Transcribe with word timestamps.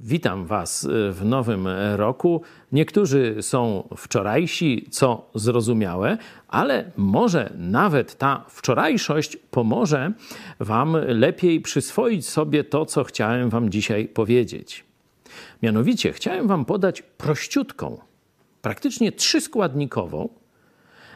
Witam 0.00 0.46
Was 0.46 0.88
w 1.10 1.24
nowym 1.24 1.68
roku. 1.94 2.42
Niektórzy 2.72 3.36
są 3.40 3.88
wczorajsi, 3.96 4.88
co 4.90 5.30
zrozumiałe, 5.34 6.18
ale 6.48 6.90
może 6.96 7.52
nawet 7.58 8.18
ta 8.18 8.44
wczorajszość 8.48 9.36
pomoże 9.36 10.12
Wam 10.60 10.96
lepiej 11.06 11.60
przyswoić 11.60 12.28
sobie 12.28 12.64
to, 12.64 12.86
co 12.86 13.04
chciałem 13.04 13.50
Wam 13.50 13.70
dzisiaj 13.70 14.08
powiedzieć. 14.08 14.84
Mianowicie 15.62 16.12
chciałem 16.12 16.48
Wam 16.48 16.64
podać 16.64 17.02
prościutką, 17.02 17.98
praktycznie 18.62 19.12
trzyskładnikową 19.12 20.28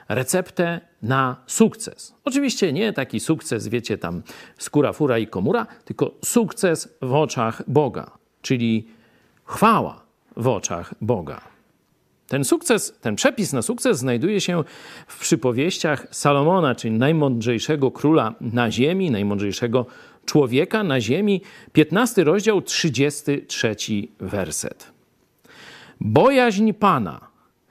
receptę 0.09 0.81
na 1.03 1.37
sukces. 1.47 2.15
Oczywiście 2.25 2.73
nie 2.73 2.93
taki 2.93 3.21
sukces, 3.21 3.69
wiecie, 3.69 3.99
tam 3.99 4.23
skóra, 4.59 4.93
fura 4.93 5.19
i 5.19 5.27
komura, 5.27 5.67
tylko 5.85 6.15
sukces 6.25 6.99
w 7.03 7.15
oczach 7.15 7.63
Boga 7.67 8.19
czyli 8.43 8.87
chwała 9.45 10.01
w 10.37 10.49
oczach 10.49 10.95
Boga. 11.01 11.41
Ten 12.29 12.45
sukces, 12.45 12.95
ten 13.01 13.17
przepis 13.17 13.53
na 13.53 13.63
sukces 13.63 13.99
znajduje 13.99 14.41
się 14.41 14.65
w 15.07 15.21
przypowieściach 15.21 16.07
Salomona, 16.11 16.75
czyli 16.75 16.99
najmądrzejszego 16.99 17.91
króla 17.91 18.35
na 18.41 18.71
ziemi, 18.71 19.11
najmądrzejszego 19.11 19.87
człowieka 20.25 20.85
na 20.85 21.01
ziemi, 21.01 21.43
15 21.73 22.25
rozdział, 22.25 22.63
33 22.63 23.77
werset. 24.21 24.93
Bojaźń 26.01 26.73
Pana 26.73 27.21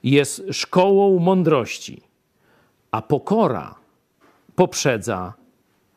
jest 0.03 0.43
szkołą 0.51 1.19
mądrości, 1.19 2.01
a 2.91 3.01
pokora 3.01 3.75
poprzedza 4.55 5.33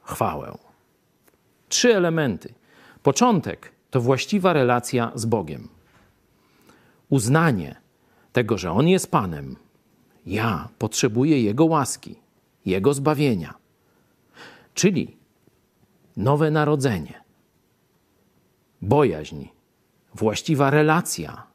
chwałę. 0.02 0.58
Trzy 1.68 1.96
elementy. 1.96 2.54
Początek 3.02 3.72
to 3.90 4.00
właściwa 4.00 4.52
relacja 4.52 5.12
z 5.14 5.26
Bogiem. 5.26 5.68
Uznanie 7.08 7.76
tego, 8.32 8.58
że 8.58 8.72
On 8.72 8.88
jest 8.88 9.10
Panem. 9.10 9.56
Ja 10.26 10.68
potrzebuję 10.78 11.42
Jego 11.42 11.64
łaski, 11.64 12.14
Jego 12.66 12.94
zbawienia. 12.94 13.54
Czyli 14.74 15.16
nowe 16.16 16.50
narodzenie, 16.50 17.24
bojaźń, 18.82 19.44
właściwa 20.14 20.70
relacja 20.70 21.46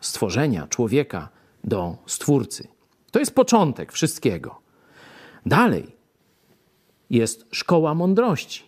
stworzenia 0.00 0.66
człowieka 0.66 1.28
do 1.64 1.96
Stwórcy. 2.06 2.68
To 3.10 3.18
jest 3.18 3.34
początek 3.34 3.92
wszystkiego. 3.92 4.60
Dalej 5.46 5.96
jest 7.10 7.46
szkoła 7.50 7.94
mądrości. 7.94 8.64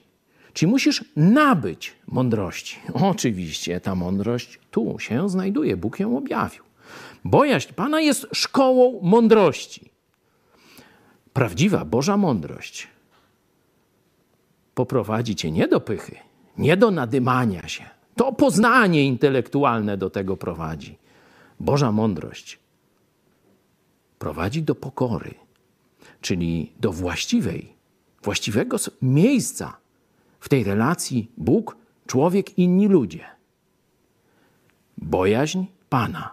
Czyli 0.59 0.71
musisz 0.71 1.05
nabyć 1.17 1.95
mądrości. 2.07 2.79
Oczywiście 3.13 3.81
ta 3.81 3.95
mądrość 3.95 4.59
tu 4.71 4.99
się 4.99 5.29
znajduje, 5.29 5.77
Bóg 5.77 6.01
ją 6.01 6.17
objawił. 6.17 6.65
Bojaźń 7.25 7.73
Pana 7.73 8.01
jest 8.01 8.27
szkołą 8.33 9.01
mądrości. 9.03 9.91
Prawdziwa 11.33 11.85
Boża 11.85 12.17
mądrość 12.17 12.89
poprowadzi 14.75 15.37
cię 15.37 15.51
nie 15.51 15.69
do 15.69 15.81
pychy, 15.81 16.17
nie 16.57 16.77
do 16.77 16.91
nadymania 16.91 17.69
się. 17.69 17.85
To 18.17 18.33
poznanie 18.33 19.05
intelektualne 19.05 19.97
do 19.97 20.11
tego 20.11 20.37
prowadzi. 20.37 20.99
Boża 21.61 21.93
mądrość 21.93 22.59
prowadzi 24.19 24.63
do 24.63 24.75
pokory, 24.75 25.35
czyli 26.21 26.73
do 26.81 26.93
właściwej, 26.93 27.73
właściwego 28.23 28.77
miejsca 29.03 29.77
w 30.41 30.49
tej 30.49 30.65
relacji 30.65 31.33
Bóg, 31.37 31.77
człowiek, 32.07 32.59
inni 32.59 32.89
ludzie. 32.89 33.25
Bojaźń 34.99 35.65
Pana, 35.89 36.31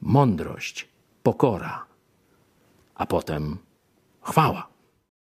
mądrość, 0.00 0.88
pokora, 1.22 1.84
a 2.94 3.06
potem 3.06 3.58
chwała. 4.22 4.68